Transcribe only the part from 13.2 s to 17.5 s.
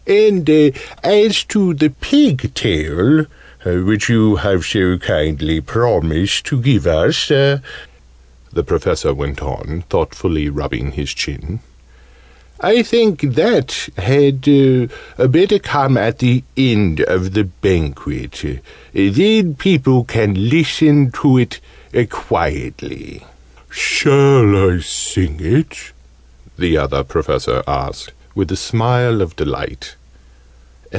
that had better come at the end of the